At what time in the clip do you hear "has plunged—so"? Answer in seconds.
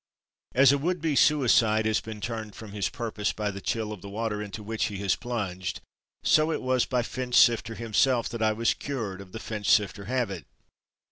4.97-6.51